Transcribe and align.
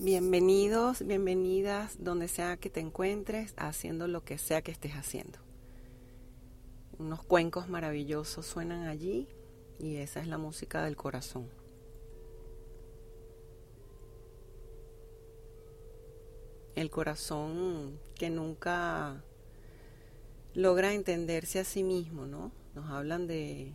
Bienvenidos, 0.00 1.04
bienvenidas 1.04 1.96
donde 1.98 2.28
sea 2.28 2.56
que 2.56 2.70
te 2.70 2.78
encuentres, 2.78 3.52
haciendo 3.56 4.06
lo 4.06 4.22
que 4.22 4.38
sea 4.38 4.62
que 4.62 4.70
estés 4.70 4.92
haciendo. 4.92 5.40
Unos 7.00 7.24
cuencos 7.24 7.68
maravillosos 7.68 8.46
suenan 8.46 8.86
allí 8.86 9.26
y 9.80 9.96
esa 9.96 10.20
es 10.20 10.28
la 10.28 10.38
música 10.38 10.84
del 10.84 10.94
corazón. 10.94 11.48
El 16.76 16.90
corazón 16.90 17.98
que 18.14 18.30
nunca 18.30 19.24
logra 20.54 20.94
entenderse 20.94 21.58
a 21.58 21.64
sí 21.64 21.82
mismo, 21.82 22.24
¿no? 22.24 22.52
Nos 22.76 22.88
hablan 22.88 23.26
de 23.26 23.74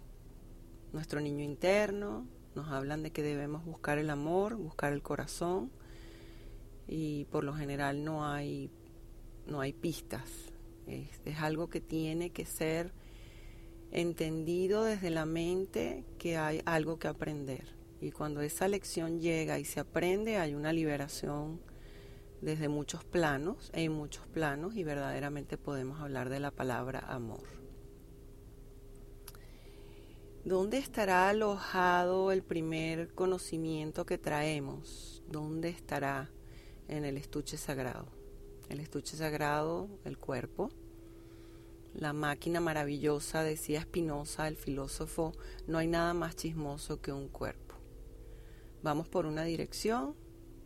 nuestro 0.93 1.20
niño 1.20 1.43
interno, 1.43 2.26
nos 2.55 2.70
hablan 2.70 3.03
de 3.03 3.12
que 3.12 3.23
debemos 3.23 3.65
buscar 3.65 3.98
el 3.98 4.09
amor, 4.09 4.55
buscar 4.55 4.93
el 4.93 5.01
corazón 5.01 5.70
y 6.87 7.25
por 7.25 7.43
lo 7.43 7.53
general 7.53 8.03
no 8.03 8.25
hay, 8.25 8.69
no 9.47 9.61
hay 9.61 9.73
pistas. 9.73 10.29
Es, 10.87 11.21
es 11.25 11.39
algo 11.39 11.69
que 11.69 11.81
tiene 11.81 12.31
que 12.31 12.45
ser 12.45 12.93
entendido 13.91 14.83
desde 14.83 15.11
la 15.11 15.25
mente 15.25 16.03
que 16.17 16.37
hay 16.37 16.62
algo 16.65 16.98
que 16.98 17.07
aprender. 17.07 17.75
Y 18.01 18.12
cuando 18.12 18.41
esa 18.41 18.67
lección 18.67 19.21
llega 19.21 19.59
y 19.59 19.65
se 19.65 19.79
aprende, 19.79 20.37
hay 20.37 20.55
una 20.55 20.73
liberación 20.73 21.62
desde 22.41 22.67
muchos 22.67 23.05
planos, 23.05 23.71
en 23.73 23.93
muchos 23.93 24.27
planos, 24.27 24.75
y 24.75 24.84
verdaderamente 24.84 25.57
podemos 25.57 26.01
hablar 26.01 26.29
de 26.29 26.41
la 26.41 26.51
palabra 26.51 26.99
amor. 26.99 27.43
¿Dónde 30.43 30.77
estará 30.77 31.29
alojado 31.29 32.34
el 32.34 32.43
primer 32.43 33.13
conocimiento 33.13 34.05
que 34.05 34.18
traemos? 34.18 35.23
¿Dónde 35.29 35.70
estará? 35.70 36.29
En 36.87 37.05
el 37.05 37.17
estuche 37.17 37.57
sagrado. 37.57 38.07
El 38.70 38.79
estuche 38.79 39.17
sagrado, 39.17 39.89
el 40.05 40.17
cuerpo. 40.17 40.70
La 41.93 42.13
máquina 42.13 42.59
maravillosa, 42.59 43.43
decía 43.43 43.81
Spinoza, 43.84 44.48
el 44.48 44.55
filósofo, 44.55 45.34
no 45.67 45.77
hay 45.77 45.87
nada 45.87 46.13
más 46.13 46.35
chismoso 46.35 47.01
que 47.01 47.12
un 47.12 47.27
cuerpo. 47.27 47.75
Vamos 48.81 49.07
por 49.07 49.25
una 49.25 49.43
dirección, 49.43 50.15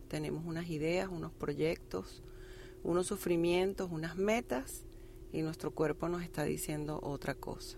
tenemos 0.08 0.44
unas 0.46 0.70
ideas, 0.70 1.08
unos 1.10 1.32
proyectos, 1.32 2.22
unos 2.82 3.06
sufrimientos, 3.06 3.90
unas 3.92 4.16
metas 4.16 4.84
y 5.32 5.42
nuestro 5.42 5.72
cuerpo 5.72 6.08
nos 6.08 6.22
está 6.22 6.44
diciendo 6.44 6.98
otra 7.02 7.34
cosa. 7.34 7.76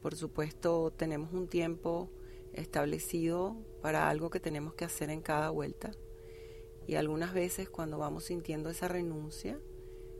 Por 0.00 0.16
supuesto, 0.16 0.90
tenemos 0.96 1.32
un 1.32 1.48
tiempo 1.48 2.10
establecido 2.54 3.56
para 3.82 4.08
algo 4.08 4.30
que 4.30 4.40
tenemos 4.40 4.74
que 4.74 4.86
hacer 4.86 5.10
en 5.10 5.20
cada 5.20 5.50
vuelta 5.50 5.92
y 6.86 6.96
algunas 6.96 7.34
veces 7.34 7.68
cuando 7.68 7.98
vamos 7.98 8.24
sintiendo 8.24 8.70
esa 8.70 8.88
renuncia, 8.88 9.58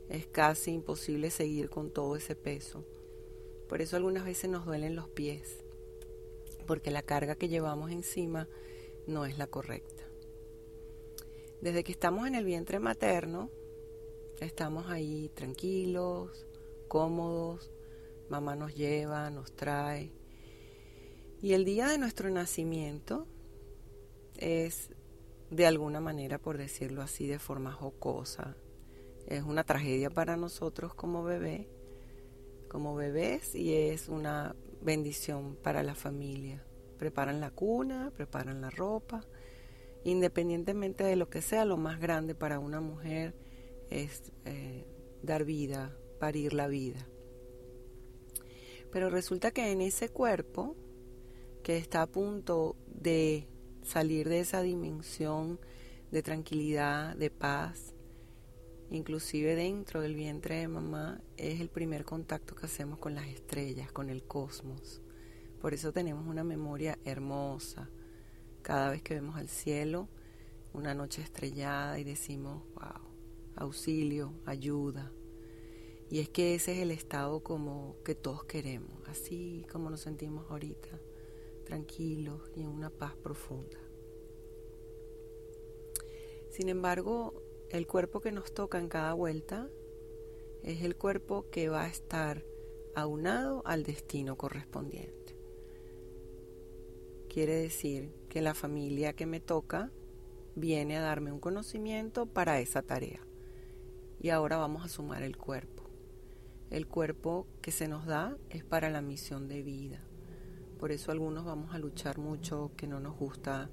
es 0.09 0.27
casi 0.27 0.71
imposible 0.71 1.29
seguir 1.29 1.69
con 1.69 1.91
todo 1.91 2.15
ese 2.15 2.35
peso. 2.35 2.85
Por 3.67 3.81
eso 3.81 3.95
algunas 3.95 4.25
veces 4.25 4.49
nos 4.49 4.65
duelen 4.65 4.95
los 4.95 5.09
pies, 5.09 5.63
porque 6.67 6.91
la 6.91 7.01
carga 7.01 7.35
que 7.35 7.47
llevamos 7.47 7.91
encima 7.91 8.47
no 9.07 9.25
es 9.25 9.37
la 9.37 9.47
correcta. 9.47 10.03
Desde 11.61 11.83
que 11.83 11.91
estamos 11.91 12.27
en 12.27 12.35
el 12.35 12.45
vientre 12.45 12.79
materno, 12.79 13.49
estamos 14.39 14.87
ahí 14.87 15.31
tranquilos, 15.33 16.45
cómodos, 16.87 17.71
mamá 18.29 18.55
nos 18.55 18.75
lleva, 18.75 19.29
nos 19.29 19.53
trae. 19.53 20.11
Y 21.41 21.53
el 21.53 21.65
día 21.65 21.87
de 21.87 21.97
nuestro 21.97 22.29
nacimiento 22.29 23.27
es 24.37 24.89
de 25.53 25.67
alguna 25.67 25.99
manera, 25.99 26.39
por 26.39 26.57
decirlo 26.57 27.01
así, 27.01 27.27
de 27.27 27.39
forma 27.39 27.71
jocosa. 27.71 28.55
Es 29.27 29.43
una 29.43 29.63
tragedia 29.63 30.09
para 30.09 30.35
nosotros 30.35 30.93
como 30.93 31.23
bebé, 31.23 31.69
como 32.67 32.95
bebés, 32.95 33.55
y 33.55 33.73
es 33.73 34.09
una 34.09 34.55
bendición 34.81 35.55
para 35.55 35.83
la 35.83 35.95
familia. 35.95 36.65
Preparan 36.97 37.39
la 37.39 37.51
cuna, 37.51 38.11
preparan 38.15 38.61
la 38.61 38.69
ropa. 38.69 39.25
Independientemente 40.03 41.03
de 41.03 41.15
lo 41.15 41.29
que 41.29 41.41
sea, 41.41 41.65
lo 41.65 41.77
más 41.77 41.99
grande 41.99 42.35
para 42.35 42.59
una 42.59 42.81
mujer 42.81 43.35
es 43.89 44.33
eh, 44.45 44.85
dar 45.21 45.45
vida, 45.45 45.95
parir 46.19 46.53
la 46.53 46.67
vida. 46.67 47.07
Pero 48.91 49.09
resulta 49.09 49.51
que 49.51 49.71
en 49.71 49.81
ese 49.81 50.09
cuerpo, 50.09 50.75
que 51.63 51.77
está 51.77 52.01
a 52.01 52.07
punto 52.07 52.75
de 52.87 53.47
salir 53.83 54.29
de 54.29 54.39
esa 54.39 54.61
dimensión 54.61 55.59
de 56.11 56.23
tranquilidad, 56.23 57.15
de 57.15 57.29
paz, 57.29 57.93
inclusive 58.89 59.55
dentro 59.55 60.01
del 60.01 60.15
vientre 60.15 60.57
de 60.57 60.67
mamá, 60.67 61.21
es 61.37 61.59
el 61.59 61.69
primer 61.69 62.05
contacto 62.05 62.55
que 62.55 62.65
hacemos 62.65 62.99
con 62.99 63.15
las 63.15 63.27
estrellas, 63.27 63.91
con 63.91 64.09
el 64.09 64.23
cosmos. 64.23 65.01
Por 65.59 65.73
eso 65.73 65.91
tenemos 65.91 66.27
una 66.27 66.43
memoria 66.43 66.97
hermosa. 67.03 67.89
Cada 68.61 68.89
vez 68.89 69.01
que 69.01 69.15
vemos 69.15 69.35
al 69.35 69.49
cielo, 69.49 70.09
una 70.73 70.93
noche 70.93 71.21
estrellada 71.21 71.99
y 71.99 72.03
decimos, 72.03 72.63
wow, 72.75 73.09
auxilio, 73.55 74.33
ayuda. 74.45 75.11
Y 76.09 76.19
es 76.19 76.29
que 76.29 76.55
ese 76.55 76.73
es 76.73 76.79
el 76.79 76.91
estado 76.91 77.41
como 77.41 77.95
que 78.05 78.13
todos 78.13 78.43
queremos, 78.43 79.07
así 79.07 79.65
como 79.71 79.89
nos 79.89 80.01
sentimos 80.01 80.49
ahorita 80.49 80.89
tranquilos 81.63 82.51
y 82.55 82.61
en 82.61 82.67
una 82.67 82.89
paz 82.89 83.15
profunda. 83.15 83.79
Sin 86.49 86.69
embargo, 86.69 87.33
el 87.69 87.87
cuerpo 87.87 88.21
que 88.21 88.31
nos 88.31 88.53
toca 88.53 88.77
en 88.77 88.87
cada 88.87 89.13
vuelta 89.13 89.67
es 90.61 90.83
el 90.83 90.95
cuerpo 90.95 91.49
que 91.49 91.69
va 91.69 91.83
a 91.83 91.87
estar 91.87 92.43
aunado 92.95 93.63
al 93.65 93.83
destino 93.83 94.37
correspondiente. 94.37 95.35
Quiere 97.27 97.55
decir 97.55 98.13
que 98.29 98.41
la 98.41 98.53
familia 98.53 99.13
que 99.13 99.25
me 99.25 99.39
toca 99.39 99.91
viene 100.55 100.97
a 100.97 101.01
darme 101.01 101.31
un 101.31 101.39
conocimiento 101.39 102.27
para 102.27 102.59
esa 102.59 102.83
tarea. 102.83 103.25
Y 104.19 104.29
ahora 104.29 104.57
vamos 104.57 104.85
a 104.85 104.89
sumar 104.89 105.23
el 105.23 105.35
cuerpo. 105.35 105.83
El 106.69 106.87
cuerpo 106.87 107.47
que 107.61 107.71
se 107.71 107.87
nos 107.87 108.05
da 108.05 108.37
es 108.49 108.63
para 108.63 108.89
la 108.89 109.01
misión 109.01 109.47
de 109.47 109.63
vida. 109.63 110.03
Por 110.83 110.91
eso 110.91 111.13
algunos 111.13 111.45
vamos 111.45 111.73
a 111.73 111.79
luchar 111.79 112.17
mucho 112.17 112.71
que 112.75 112.87
no 112.87 112.99
nos 112.99 113.15
gusta 113.15 113.69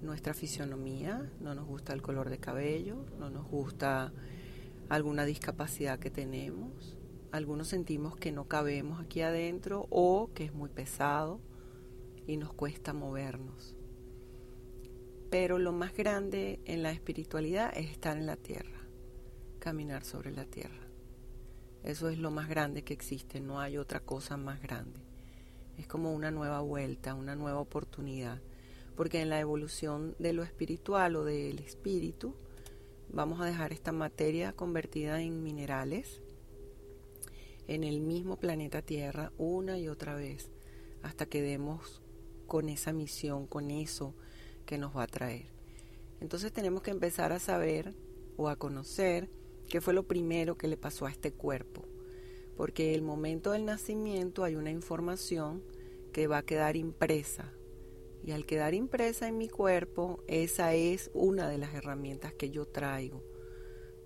nuestra 0.00 0.32
fisionomía, 0.32 1.30
no 1.40 1.54
nos 1.54 1.66
gusta 1.66 1.92
el 1.92 2.00
color 2.00 2.30
de 2.30 2.38
cabello, 2.38 3.04
no 3.18 3.28
nos 3.28 3.46
gusta 3.46 4.14
alguna 4.88 5.26
discapacidad 5.26 5.98
que 5.98 6.08
tenemos. 6.08 6.96
Algunos 7.32 7.68
sentimos 7.68 8.16
que 8.16 8.32
no 8.32 8.48
cabemos 8.48 8.98
aquí 8.98 9.20
adentro 9.20 9.88
o 9.90 10.30
que 10.32 10.44
es 10.46 10.54
muy 10.54 10.70
pesado 10.70 11.38
y 12.26 12.38
nos 12.38 12.54
cuesta 12.54 12.94
movernos. 12.94 13.76
Pero 15.30 15.58
lo 15.58 15.72
más 15.72 15.94
grande 15.94 16.60
en 16.64 16.82
la 16.82 16.92
espiritualidad 16.92 17.76
es 17.76 17.90
estar 17.90 18.16
en 18.16 18.24
la 18.24 18.36
tierra, 18.36 18.88
caminar 19.58 20.02
sobre 20.02 20.30
la 20.30 20.46
tierra. 20.46 20.88
Eso 21.82 22.08
es 22.08 22.16
lo 22.16 22.30
más 22.30 22.48
grande 22.48 22.84
que 22.84 22.94
existe, 22.94 23.38
no 23.38 23.60
hay 23.60 23.76
otra 23.76 24.00
cosa 24.00 24.38
más 24.38 24.62
grande. 24.62 25.07
Es 25.78 25.86
como 25.86 26.12
una 26.12 26.30
nueva 26.30 26.60
vuelta, 26.60 27.14
una 27.14 27.36
nueva 27.36 27.60
oportunidad. 27.60 28.42
Porque 28.96 29.22
en 29.22 29.30
la 29.30 29.40
evolución 29.40 30.16
de 30.18 30.32
lo 30.32 30.42
espiritual 30.42 31.16
o 31.16 31.24
del 31.24 31.60
espíritu, 31.60 32.34
vamos 33.10 33.40
a 33.40 33.46
dejar 33.46 33.72
esta 33.72 33.92
materia 33.92 34.52
convertida 34.52 35.22
en 35.22 35.42
minerales 35.42 36.20
en 37.68 37.84
el 37.84 38.00
mismo 38.00 38.38
planeta 38.38 38.82
Tierra 38.82 39.30
una 39.36 39.78
y 39.78 39.88
otra 39.88 40.14
vez 40.14 40.50
hasta 41.02 41.26
que 41.26 41.42
demos 41.42 42.02
con 42.46 42.68
esa 42.68 42.92
misión, 42.92 43.46
con 43.46 43.70
eso 43.70 44.14
que 44.66 44.78
nos 44.78 44.96
va 44.96 45.04
a 45.04 45.06
traer. 45.06 45.46
Entonces 46.20 46.52
tenemos 46.52 46.82
que 46.82 46.90
empezar 46.90 47.30
a 47.30 47.38
saber 47.38 47.94
o 48.36 48.48
a 48.48 48.56
conocer 48.56 49.30
qué 49.68 49.80
fue 49.80 49.94
lo 49.94 50.08
primero 50.08 50.56
que 50.56 50.66
le 50.66 50.76
pasó 50.76 51.06
a 51.06 51.10
este 51.10 51.32
cuerpo 51.32 51.87
porque 52.58 52.92
el 52.92 53.02
momento 53.02 53.52
del 53.52 53.64
nacimiento 53.64 54.42
hay 54.42 54.56
una 54.56 54.72
información 54.72 55.62
que 56.12 56.26
va 56.26 56.38
a 56.38 56.42
quedar 56.44 56.74
impresa. 56.74 57.52
Y 58.24 58.32
al 58.32 58.46
quedar 58.46 58.74
impresa 58.74 59.28
en 59.28 59.38
mi 59.38 59.48
cuerpo, 59.48 60.24
esa 60.26 60.74
es 60.74 61.08
una 61.14 61.48
de 61.48 61.56
las 61.56 61.72
herramientas 61.72 62.34
que 62.34 62.50
yo 62.50 62.66
traigo 62.66 63.22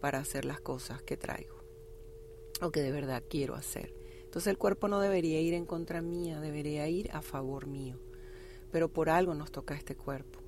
para 0.03 0.19
hacer 0.19 0.45
las 0.45 0.61
cosas 0.61 1.03
que 1.03 1.17
traigo 1.17 1.65
o 2.61 2.71
que 2.71 2.83
de 2.83 2.93
verdad 2.93 3.23
quiero 3.27 3.55
hacer. 3.55 3.95
Entonces 4.23 4.51
el 4.51 4.59
cuerpo 4.59 4.87
no 4.87 5.01
debería 5.01 5.41
ir 5.41 5.55
en 5.55 5.65
contra 5.65 6.03
mía, 6.03 6.39
debería 6.39 6.87
ir 6.89 7.11
a 7.13 7.23
favor 7.23 7.67
mío. 7.67 7.99
Pero 8.71 8.93
por 8.93 9.09
algo 9.09 9.33
nos 9.33 9.51
toca 9.51 9.75
este 9.75 9.97
cuerpo. 9.97 10.41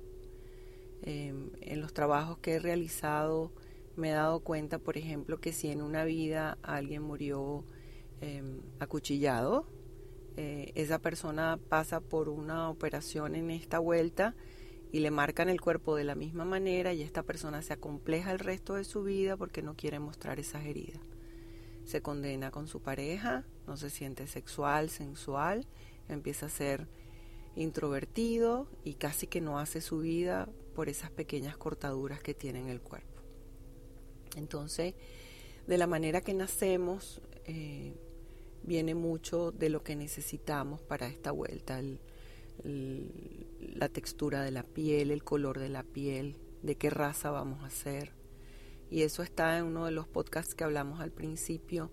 Em, 1.01 1.49
en 1.59 1.81
los 1.81 1.91
trabajos 1.91 2.37
que 2.37 2.53
he 2.53 2.59
realizado 2.59 3.51
me 3.95 4.11
he 4.11 4.13
dado 4.13 4.41
cuenta, 4.41 4.77
por 4.77 4.95
ejemplo, 4.95 5.39
que 5.39 5.51
si 5.51 5.71
en 5.71 5.81
una 5.81 6.05
vida 6.05 6.59
alguien 6.61 7.01
murió 7.01 7.65
Em, 8.21 8.61
acuchillado. 8.79 9.67
Eh, 10.37 10.71
esa 10.75 10.99
persona 10.99 11.59
pasa 11.69 11.99
por 12.01 12.29
una 12.29 12.69
operación 12.69 13.35
en 13.35 13.51
esta 13.51 13.79
vuelta 13.79 14.35
y 14.91 14.99
le 14.99 15.11
marcan 15.11 15.49
el 15.49 15.61
cuerpo 15.61 15.95
de 15.95 16.05
la 16.05 16.15
misma 16.15 16.45
manera 16.45 16.93
y 16.93 17.01
esta 17.01 17.23
persona 17.23 17.61
se 17.61 17.73
acompleja 17.73 18.31
el 18.31 18.39
resto 18.39 18.75
de 18.75 18.83
su 18.83 19.03
vida 19.03 19.37
porque 19.37 19.61
no 19.61 19.75
quiere 19.75 19.99
mostrar 19.99 20.39
esas 20.39 20.65
heridas. 20.65 21.01
Se 21.85 22.01
condena 22.01 22.51
con 22.51 22.67
su 22.67 22.81
pareja, 22.81 23.45
no 23.67 23.77
se 23.77 23.89
siente 23.89 24.27
sexual, 24.27 24.89
sensual, 24.89 25.67
empieza 26.09 26.47
a 26.47 26.49
ser 26.49 26.87
introvertido 27.55 28.67
y 28.83 28.95
casi 28.95 29.27
que 29.27 29.41
no 29.41 29.59
hace 29.59 29.81
su 29.81 29.99
vida 29.99 30.49
por 30.73 30.89
esas 30.89 31.11
pequeñas 31.11 31.57
cortaduras 31.57 32.21
que 32.21 32.33
tiene 32.33 32.59
en 32.59 32.69
el 32.69 32.81
cuerpo. 32.81 33.21
Entonces, 34.35 34.95
de 35.67 35.77
la 35.77 35.87
manera 35.87 36.21
que 36.21 36.33
nacemos, 36.33 37.21
eh, 37.45 37.93
viene 38.65 38.95
mucho 38.95 39.51
de 39.51 39.69
lo 39.69 39.83
que 39.83 39.95
necesitamos 39.95 40.81
para 40.81 41.07
esta 41.07 41.31
vuelta, 41.31 41.81
la 42.63 43.89
textura 43.89 44.43
de 44.43 44.51
la 44.51 44.63
piel, 44.63 45.11
el 45.11 45.23
color 45.23 45.59
de 45.59 45.69
la 45.69 45.83
piel, 45.83 46.37
de 46.63 46.75
qué 46.75 46.89
raza 46.89 47.31
vamos 47.31 47.63
a 47.63 47.69
ser. 47.69 48.13
Y 48.89 49.01
eso 49.01 49.23
está 49.23 49.57
en 49.57 49.65
uno 49.65 49.85
de 49.85 49.91
los 49.91 50.07
podcasts 50.07 50.55
que 50.55 50.63
hablamos 50.63 50.99
al 50.99 51.11
principio, 51.11 51.91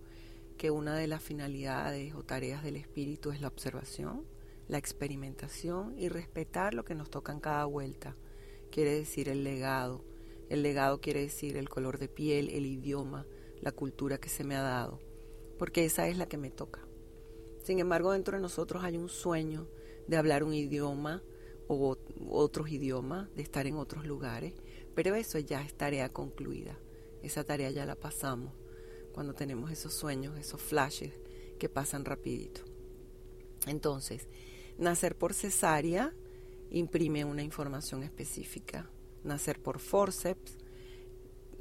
que 0.57 0.71
una 0.71 0.97
de 0.97 1.07
las 1.07 1.23
finalidades 1.23 2.15
o 2.15 2.23
tareas 2.23 2.63
del 2.63 2.77
espíritu 2.77 3.33
es 3.33 3.41
la 3.41 3.49
observación, 3.49 4.25
la 4.69 4.79
experimentación 4.79 5.99
y 5.99 6.09
respetar 6.09 6.75
lo 6.75 6.85
que 6.85 6.95
nos 6.95 7.11
toca 7.11 7.33
en 7.33 7.41
cada 7.41 7.65
vuelta. 7.65 8.17
Quiere 8.71 8.95
decir 8.95 9.29
el 9.29 9.45
legado. 9.45 10.05
El 10.49 10.63
legado 10.63 11.01
quiere 11.01 11.21
decir 11.21 11.57
el 11.57 11.69
color 11.69 11.99
de 11.99 12.09
piel, 12.09 12.51
el 12.51 12.67
idioma, 12.67 13.27
la 13.61 13.73
cultura 13.73 14.19
que 14.19 14.29
se 14.29 14.45
me 14.45 14.55
ha 14.55 14.63
dado, 14.63 15.01
porque 15.63 15.85
esa 15.85 16.09
es 16.09 16.19
la 16.19 16.27
que 16.27 16.39
me 16.39 16.51
toca. 16.51 16.81
Sin 17.63 17.79
embargo, 17.79 18.11
dentro 18.11 18.37
de 18.37 18.43
nosotros 18.43 18.83
hay 18.83 18.97
un 18.97 19.09
sueño 19.09 19.69
de 20.09 20.17
hablar 20.17 20.43
un 20.43 20.55
idioma 20.55 21.23
o 21.69 21.97
otros 22.31 22.69
idiomas, 22.73 23.33
de 23.37 23.43
estar 23.43 23.69
en 23.69 23.77
otros 23.77 24.05
lugares, 24.05 24.55
pero 24.97 25.15
eso 25.15 25.39
ya 25.39 25.63
es 25.63 25.73
tarea 25.75 26.13
concluida. 26.13 26.77
Esa 27.23 27.45
tarea 27.45 27.71
ya 27.71 27.87
la 27.87 27.95
pasamos 27.95 28.53
cuando 29.13 29.35
tenemos 29.35 29.71
esos 29.71 29.95
sueños, 29.95 30.37
esos 30.37 30.61
flashes 30.61 31.13
que 31.61 31.69
pasan 31.69 32.05
rapidito. 32.05 32.63
Entonces, 33.69 34.27
nacer 34.79 35.17
por 35.17 35.33
cesárea 35.33 36.13
imprime 36.73 37.25
una 37.25 37.45
información 37.45 38.03
específica. 38.03 38.91
Nacer 39.23 39.63
por 39.63 39.79
forceps 39.79 40.59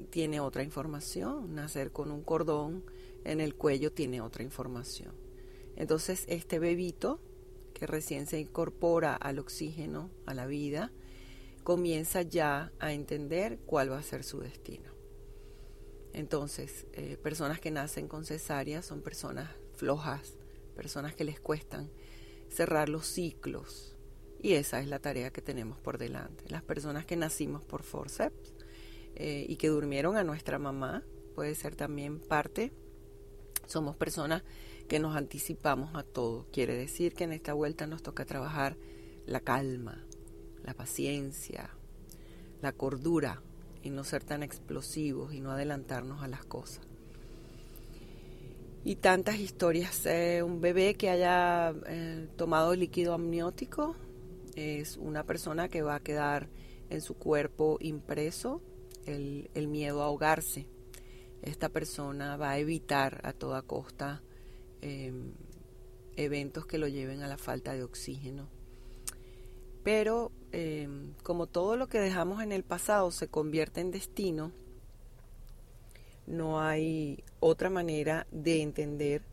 tiene 0.10 0.40
otra 0.40 0.64
información. 0.64 1.54
Nacer 1.54 1.92
con 1.92 2.10
un 2.10 2.24
cordón 2.24 2.84
en 3.24 3.42
el 3.42 3.56
cuello 3.56 3.92
tiene 3.92 4.22
otra 4.22 4.44
información. 4.44 5.16
Entonces, 5.76 6.26
este 6.28 6.60
bebito 6.60 7.20
que 7.74 7.88
recién 7.88 8.28
se 8.28 8.40
incorpora 8.40 9.16
al 9.16 9.40
oxígeno, 9.40 10.12
a 10.26 10.34
la 10.34 10.46
vida, 10.46 10.92
comienza 11.64 12.22
ya 12.22 12.72
a 12.80 12.94
entender 12.94 13.60
cuál 13.66 13.92
va 13.92 13.98
a 13.98 14.04
ser 14.04 14.24
su 14.24 14.40
destino. 14.40 14.92
Entonces, 16.14 16.86
eh, 16.94 17.18
personas 17.18 17.60
que 17.60 17.72
nacen 17.72 18.08
con 18.08 18.26
cesárea 18.26 18.82
son 18.82 19.02
personas 19.02 19.50
flojas, 19.76 20.38
personas 20.76 21.16
que 21.16 21.24
les 21.24 21.40
cuestan 21.40 21.90
cerrar 22.50 22.90
los 22.90 23.08
ciclos. 23.08 23.96
Y 24.40 24.54
esa 24.54 24.80
es 24.80 24.88
la 24.88 25.00
tarea 25.00 25.32
que 25.32 25.42
tenemos 25.42 25.80
por 25.80 25.98
delante. 25.98 26.44
Las 26.50 26.64
personas 26.64 27.06
que 27.06 27.16
nacimos 27.16 27.64
por 27.64 27.84
forceps 27.84 28.54
eh, 29.16 29.46
y 29.48 29.56
que 29.56 29.70
durmieron 29.70 30.18
a 30.18 30.24
nuestra 30.24 30.60
mamá, 30.60 31.04
puede 31.36 31.56
ser 31.56 31.76
también 31.76 32.20
parte. 32.20 32.74
Somos 33.72 33.96
personas 33.96 34.44
que 34.90 35.00
nos 35.00 35.16
anticipamos 35.16 35.96
a 35.96 36.04
todo. 36.04 36.46
Quiere 36.52 36.76
decir 36.76 37.14
que 37.14 37.24
en 37.24 37.32
esta 37.32 37.54
vuelta 37.54 37.88
nos 37.88 38.04
toca 38.04 38.26
trabajar 38.26 38.76
la 39.26 39.40
calma, 39.40 40.04
la 40.62 40.74
paciencia, 40.74 41.70
la 42.62 42.74
cordura 42.74 43.42
y 43.82 43.90
no 43.90 44.04
ser 44.04 44.26
tan 44.26 44.44
explosivos 44.44 45.34
y 45.34 45.40
no 45.40 45.52
adelantarnos 45.52 46.22
a 46.22 46.28
las 46.28 46.44
cosas. 46.44 46.86
Y 48.84 48.98
tantas 48.98 49.40
historias. 49.40 50.06
Eh, 50.06 50.44
un 50.44 50.60
bebé 50.60 50.96
que 50.96 51.10
haya 51.10 51.74
eh, 51.88 52.28
tomado 52.36 52.76
líquido 52.76 53.14
amniótico 53.14 53.96
es 54.58 54.98
una 54.98 55.24
persona 55.24 55.70
que 55.70 55.82
va 55.82 55.96
a 55.96 56.00
quedar 56.02 56.50
en 56.90 57.00
su 57.00 57.14
cuerpo 57.14 57.78
impreso 57.80 58.62
el, 59.06 59.50
el 59.54 59.70
miedo 59.70 60.02
a 60.02 60.08
ahogarse. 60.08 60.68
Esta 61.42 61.70
persona 61.70 62.38
va 62.38 62.52
a 62.52 62.60
evitar 62.60 63.22
a 63.24 63.34
toda 63.34 63.62
costa 63.62 64.22
em, 64.82 65.34
eventos 66.16 66.66
que 66.66 66.78
lo 66.78 66.88
lleven 66.88 67.24
a 67.24 67.28
la 67.28 67.38
falta 67.38 67.74
de 67.74 67.84
oxígeno 67.84 68.62
pero 69.84 70.32
em, 70.52 71.14
como 71.24 71.48
todo 71.48 71.76
lo 71.76 71.88
que 71.88 72.00
dejamos 72.00 72.42
en 72.44 72.52
el 72.52 72.64
pasado 72.64 73.12
se 73.12 73.28
convierte 73.28 73.82
en 73.82 73.92
destino, 73.92 74.52
no 76.28 76.62
hay 76.62 77.24
otra 77.40 77.70
manera 77.70 78.28
de 78.32 78.62
entender 78.62 79.24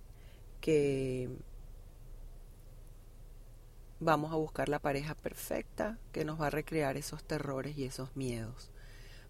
que 0.60 1.28
vamos 4.00 4.32
a 4.32 4.36
buscar 4.36 4.68
la 4.68 4.78
pareja 4.78 5.14
perfecta 5.14 5.98
que 6.12 6.24
nos 6.24 6.40
va 6.40 6.46
a 6.46 6.50
recrear 6.50 6.96
esos 6.96 7.22
terrores 7.22 7.76
y 7.76 7.84
esos 7.84 8.16
miedos. 8.16 8.70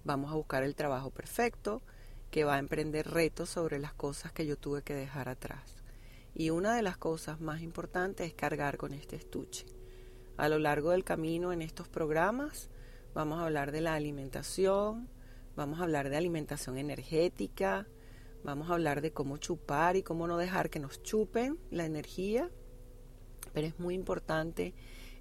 Vamos 0.05 0.31
a 0.31 0.37
buscar 0.37 0.63
el 0.63 0.77
trabajo 0.77 1.11
perfecto 1.11 1.83
que 2.31 2.45
va 2.45 2.57
a 2.57 2.59
emprender 2.59 3.09
retos 3.11 3.51
sobre 3.51 3.79
las 3.79 3.95
cosas 3.95 4.33
que 4.33 4.47
yo 4.47 4.57
tuve 4.57 4.83
que 4.83 4.95
dejar 4.95 5.29
atrás. 5.29 5.75
Y 6.35 6.51
una 6.51 6.75
de 6.75 6.83
las 6.83 6.97
cosas 6.97 7.41
más 7.41 7.63
importantes 7.63 8.27
es 8.27 8.35
cargar 8.35 8.77
con 8.77 8.93
este 8.93 9.17
estuche 9.17 9.67
a 10.39 10.49
lo 10.49 10.59
largo 10.59 10.93
del 10.93 11.05
camino 11.05 11.53
en 11.53 11.61
estos 11.61 11.89
programas. 11.89 12.71
Vamos 13.13 13.41
a 13.41 13.45
hablar 13.45 13.73
de 13.73 13.81
la 13.81 13.95
alimentación, 13.95 15.09
vamos 15.57 15.81
a 15.81 15.83
hablar 15.83 16.09
de 16.09 16.17
alimentación 16.17 16.79
energética, 16.79 17.89
vamos 18.45 18.71
a 18.71 18.75
hablar 18.75 19.01
de 19.01 19.13
cómo 19.13 19.37
chupar 19.39 19.97
y 19.97 20.03
cómo 20.03 20.29
no 20.29 20.39
dejar 20.39 20.71
que 20.71 20.79
nos 20.79 21.03
chupen 21.03 21.59
la 21.71 21.85
energía. 21.85 22.51
Pero 23.53 23.67
es 23.67 23.79
muy 23.81 23.95
importante 23.95 24.75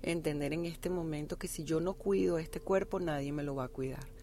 entender 0.04 0.54
en 0.54 0.66
este 0.66 0.90
momento 0.90 1.38
que 1.38 1.48
si 1.48 1.64
yo 1.64 1.80
no 1.80 1.96
cuido 1.96 2.38
este 2.38 2.60
cuerpo, 2.60 3.00
nadie 3.00 3.32
me 3.32 3.44
lo 3.44 3.56
va 3.56 3.66
a 3.66 3.70
cuidar. 3.70 4.17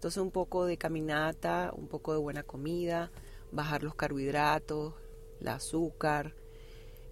Entonces 0.00 0.22
un 0.22 0.30
poco 0.30 0.64
de 0.64 0.78
caminata, 0.78 1.74
un 1.76 1.86
poco 1.86 2.14
de 2.14 2.18
buena 2.18 2.42
comida, 2.42 3.10
bajar 3.52 3.82
los 3.82 3.94
carbohidratos, 3.94 4.94
el 5.42 5.48
azúcar, 5.48 6.34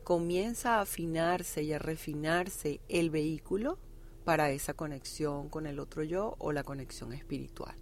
comienza 0.05 0.77
a 0.77 0.81
afinarse 0.81 1.63
y 1.63 1.75
a 1.75 1.79
refinarse 1.79 2.81
el 2.89 3.11
vehículo 3.11 3.77
para 4.25 4.53
esa 4.53 4.73
conexión 4.73 5.51
con 5.51 5.67
el 5.67 5.81
otro 5.81 6.03
yo 6.03 6.37
o 6.39 6.53
la 6.53 6.65
conexión 6.65 7.13
espiritual. 7.13 7.75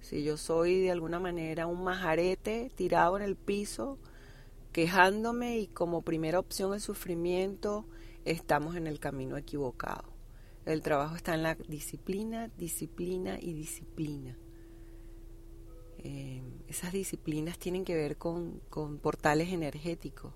Si 0.00 0.24
yo 0.24 0.38
soy 0.38 0.80
de 0.80 0.92
alguna 0.92 1.20
manera 1.20 1.66
un 1.66 1.84
majarete 1.84 2.70
tirado 2.74 3.18
en 3.18 3.24
el 3.24 3.36
piso, 3.36 3.98
quejándome 4.72 5.58
y 5.58 5.66
como 5.66 6.00
primera 6.00 6.38
opción 6.38 6.72
el 6.72 6.80
sufrimiento, 6.80 7.84
estamos 8.24 8.76
en 8.76 8.86
el 8.86 8.98
camino 8.98 9.36
equivocado. 9.36 10.11
El 10.64 10.82
trabajo 10.82 11.16
está 11.16 11.34
en 11.34 11.42
la 11.42 11.54
disciplina, 11.54 12.48
disciplina 12.56 13.38
y 13.40 13.52
disciplina. 13.52 14.36
Eh, 15.98 16.42
esas 16.68 16.92
disciplinas 16.92 17.58
tienen 17.58 17.84
que 17.84 17.94
ver 17.94 18.16
con, 18.16 18.60
con 18.70 18.98
portales 18.98 19.52
energéticos 19.52 20.34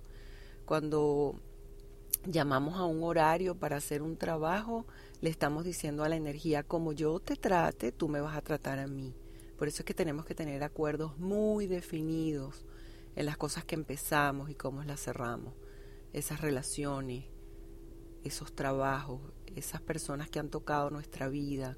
cuando 0.67 1.41
llamamos 2.27 2.75
a 2.75 2.85
un 2.85 3.05
horario 3.05 3.55
para 3.55 3.77
hacer 3.77 4.03
un 4.03 4.17
trabajo, 4.17 4.85
le 5.21 5.31
estamos 5.31 5.65
diciendo 5.65 6.03
a 6.03 6.09
la 6.09 6.17
energía, 6.17 6.65
como 6.65 6.93
yo 6.93 7.21
te 7.21 7.37
trate, 7.37 7.93
tú 7.93 8.09
me 8.09 8.21
vas 8.21 8.37
a 8.37 8.43
tratar 8.43 8.81
a 8.81 8.89
mí. 8.89 9.15
Por 9.57 9.69
eso 9.69 9.83
es 9.83 9.85
que 9.87 9.95
tenemos 9.95 10.27
que 10.27 10.35
tener 10.35 10.63
acuerdos 10.65 11.17
muy 11.19 11.67
definidos 11.67 12.67
en 13.15 13.27
las 13.27 13.37
cosas 13.37 13.65
que 13.65 13.77
empezamos 13.77 14.51
y 14.51 14.55
cómo 14.55 14.83
las 14.83 15.01
cerramos. 15.01 15.55
Esas 16.13 16.41
relaciones, 16.41 17.27
esos 18.25 18.55
trabajos, 18.55 19.21
esas 19.57 19.81
personas 19.81 20.31
que 20.31 20.39
han 20.39 20.51
tocado 20.51 20.91
nuestra 20.91 21.29
vida, 21.29 21.77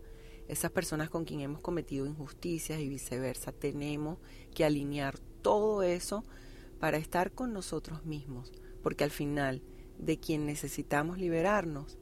esas 0.48 0.70
personas 0.70 1.10
con 1.10 1.24
quien 1.24 1.40
hemos 1.40 1.60
cometido 1.60 2.06
injusticias 2.06 2.80
y 2.80 2.88
viceversa. 2.88 3.52
Tenemos 3.52 4.18
que 4.54 4.64
alinear 4.64 5.18
todo 5.42 5.82
eso 5.82 6.24
para 6.78 6.98
estar 6.98 7.32
con 7.32 7.52
nosotros 7.52 8.04
mismos 8.04 8.52
porque 8.82 9.04
al 9.04 9.10
final 9.10 9.62
de 9.98 10.18
quien 10.18 10.46
necesitamos 10.46 11.18
liberarnos 11.18 11.98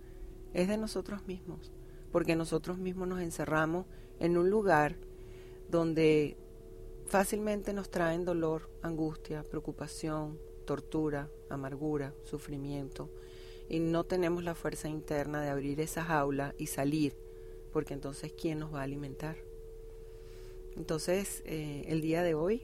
es 0.53 0.69
de 0.69 0.77
nosotros 0.77 1.27
mismos, 1.27 1.73
porque 2.13 2.37
nosotros 2.37 2.79
mismos 2.79 3.09
nos 3.09 3.21
encerramos 3.21 3.87
en 4.21 4.37
un 4.39 4.51
lugar 4.51 4.97
donde 5.69 6.37
fácilmente 7.07 7.73
nos 7.73 7.91
traen 7.91 8.25
dolor, 8.25 8.71
angustia, 8.83 9.43
preocupación, 9.43 10.39
tortura, 10.65 11.29
amargura, 11.51 12.15
sufrimiento, 12.25 13.11
y 13.69 13.81
no 13.81 14.05
tenemos 14.05 14.45
la 14.45 14.55
fuerza 14.55 14.89
interna 14.89 15.43
de 15.43 15.51
abrir 15.51 15.81
esa 15.81 16.05
jaula 16.05 16.55
y 16.59 16.69
salir, 16.69 17.17
porque 17.73 17.95
entonces 17.95 18.33
¿quién 18.33 18.59
nos 18.59 18.75
va 18.75 18.81
a 18.81 18.85
alimentar? 18.85 19.37
Entonces, 20.77 21.43
eh, 21.47 21.85
el 21.89 22.01
día 22.03 22.23
de 22.23 22.35
hoy 22.35 22.63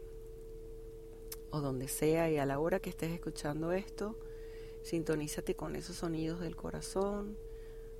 o 1.51 1.61
donde 1.61 1.89
sea 1.89 2.31
y 2.31 2.39
a 2.39 2.47
la 2.47 2.59
hora 2.59 2.81
que 2.81 2.91
estés 2.91 3.13
escuchando 3.13 3.73
esto, 3.73 4.19
sintonízate 4.83 5.55
con 5.55 5.77
esos 5.77 5.97
sonidos 5.97 6.41
del 6.41 6.57
corazón, 6.57 7.37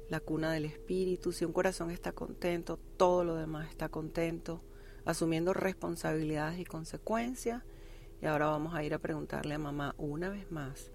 la 0.09 0.21
cuna 0.21 0.53
del 0.53 0.65
espíritu. 0.65 1.33
Si 1.33 1.45
un 1.45 1.53
corazón 1.53 1.91
está 1.91 2.13
contento, 2.13 2.79
todo 2.97 3.25
lo 3.25 3.37
demás 3.37 3.69
está 3.71 3.89
contento, 3.89 4.63
asumiendo 5.05 5.53
responsabilidades 5.53 6.59
y 6.59 6.65
consecuencias. 6.65 7.63
Y 8.21 8.27
ahora 8.27 8.47
vamos 8.47 8.75
a 8.75 8.85
ir 8.85 8.95
a 8.95 8.99
preguntarle 8.99 9.55
a 9.55 9.59
mamá 9.59 9.95
una 9.99 10.31
vez 10.31 10.51
más. 10.51 10.91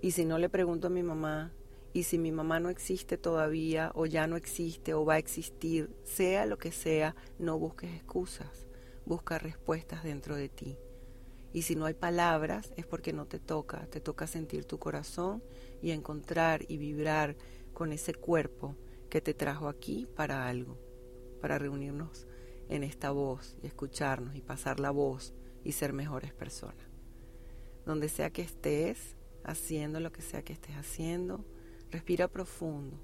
Y 0.00 0.10
si 0.12 0.24
no 0.24 0.38
le 0.38 0.48
pregunto 0.48 0.88
a 0.88 0.90
mi 0.90 1.02
mamá, 1.02 1.52
y 1.92 2.02
si 2.02 2.18
mi 2.18 2.30
mamá 2.30 2.60
no 2.60 2.68
existe 2.68 3.16
todavía, 3.16 3.90
o 3.94 4.04
ya 4.04 4.26
no 4.26 4.36
existe, 4.36 4.92
o 4.92 5.04
va 5.04 5.14
a 5.14 5.18
existir, 5.18 5.90
sea 6.04 6.44
lo 6.44 6.58
que 6.58 6.70
sea, 6.70 7.16
no 7.38 7.58
busques 7.58 7.94
excusas, 7.94 8.66
busca 9.06 9.38
respuestas 9.38 10.04
dentro 10.04 10.36
de 10.36 10.50
ti. 10.50 10.76
Y 11.54 11.62
si 11.62 11.74
no 11.74 11.86
hay 11.86 11.94
palabras, 11.94 12.70
es 12.76 12.84
porque 12.84 13.14
no 13.14 13.24
te 13.24 13.38
toca, 13.38 13.86
te 13.86 14.00
toca 14.00 14.26
sentir 14.26 14.66
tu 14.66 14.78
corazón 14.78 15.42
y 15.80 15.92
encontrar 15.92 16.66
y 16.68 16.76
vibrar 16.76 17.34
con 17.72 17.92
ese 17.92 18.12
cuerpo 18.12 18.76
que 19.08 19.22
te 19.22 19.32
trajo 19.32 19.68
aquí 19.68 20.06
para 20.14 20.48
algo, 20.48 20.76
para 21.40 21.58
reunirnos 21.58 22.26
en 22.68 22.82
esta 22.82 23.10
voz 23.10 23.56
y 23.62 23.68
escucharnos 23.68 24.36
y 24.36 24.42
pasar 24.42 24.80
la 24.80 24.90
voz 24.90 25.32
y 25.64 25.72
ser 25.72 25.94
mejores 25.94 26.34
personas. 26.34 26.86
Donde 27.86 28.10
sea 28.10 28.28
que 28.28 28.42
estés, 28.42 29.15
haciendo 29.46 30.00
lo 30.00 30.12
que 30.12 30.22
sea 30.22 30.42
que 30.42 30.52
estés 30.52 30.76
haciendo, 30.76 31.44
respira 31.90 32.28
profundo, 32.28 32.98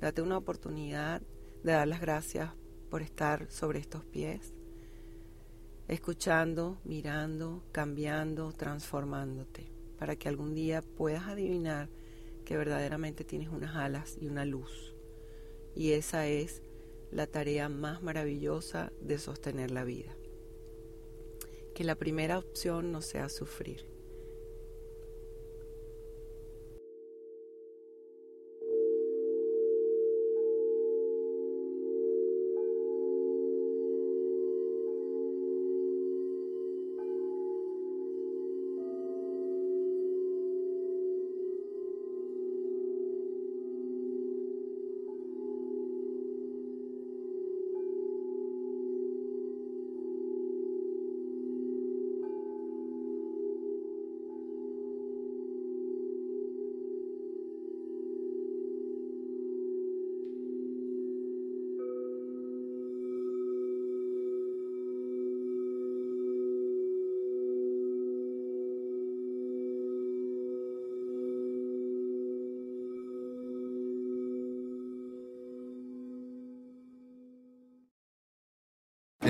date 0.00 0.22
una 0.22 0.38
oportunidad 0.38 1.20
de 1.62 1.72
dar 1.72 1.88
las 1.88 2.00
gracias 2.00 2.50
por 2.88 3.02
estar 3.02 3.50
sobre 3.50 3.80
estos 3.80 4.04
pies, 4.04 4.54
escuchando, 5.88 6.78
mirando, 6.84 7.64
cambiando, 7.72 8.52
transformándote, 8.52 9.72
para 9.98 10.16
que 10.16 10.28
algún 10.28 10.54
día 10.54 10.82
puedas 10.82 11.26
adivinar 11.26 11.88
que 12.44 12.56
verdaderamente 12.56 13.24
tienes 13.24 13.48
unas 13.48 13.76
alas 13.76 14.16
y 14.20 14.26
una 14.26 14.44
luz. 14.44 14.94
Y 15.74 15.92
esa 15.92 16.26
es 16.26 16.62
la 17.10 17.26
tarea 17.26 17.68
más 17.68 18.02
maravillosa 18.02 18.92
de 19.00 19.18
sostener 19.18 19.70
la 19.70 19.84
vida. 19.84 20.14
Que 21.74 21.84
la 21.84 21.94
primera 21.94 22.38
opción 22.38 22.92
no 22.92 23.00
sea 23.02 23.28
sufrir. 23.28 23.91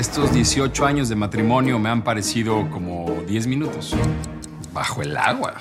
Estos 0.03 0.33
18 0.33 0.85
años 0.85 1.09
de 1.09 1.15
matrimonio 1.15 1.79
me 1.79 1.89
han 1.89 2.03
parecido 2.03 2.69
como 2.71 3.23
10 3.29 3.47
minutos. 3.47 3.95
Bajo 4.73 5.01
el 5.01 5.17
agua. 5.17 5.55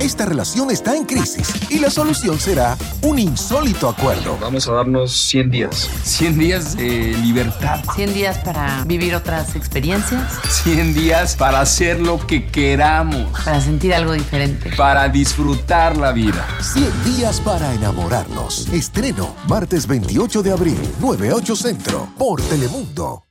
Esta 0.00 0.26
relación 0.26 0.70
está 0.70 0.94
en 0.94 1.06
crisis 1.06 1.48
y 1.70 1.78
la 1.78 1.88
solución 1.88 2.38
será 2.38 2.76
un 3.00 3.18
insólito 3.18 3.88
acuerdo. 3.88 4.36
Vamos 4.38 4.68
a 4.68 4.72
darnos 4.72 5.16
100 5.28 5.50
días. 5.50 5.88
100 6.02 6.38
días 6.38 6.76
de 6.76 7.16
libertad. 7.22 7.82
100 7.94 8.12
días 8.12 8.36
para 8.40 8.84
vivir 8.84 9.14
otras 9.14 9.56
experiencias. 9.56 10.30
100 10.64 10.92
días 10.92 11.34
para 11.34 11.62
hacer 11.62 12.00
lo 12.00 12.18
que 12.26 12.48
queramos. 12.48 13.30
Para 13.46 13.62
sentir 13.62 13.94
algo 13.94 14.12
diferente. 14.12 14.72
Para 14.76 15.08
disfrutar 15.08 15.96
la 15.96 16.12
vida. 16.12 16.46
100 16.60 17.16
días 17.16 17.40
para 17.40 17.72
enamorarnos. 17.72 18.68
Estreno 18.74 19.34
martes 19.48 19.86
28 19.86 20.42
de 20.42 20.52
abril, 20.52 20.78
98 21.00 21.56
Centro, 21.56 22.08
por 22.18 22.42
Telemundo. 22.42 23.22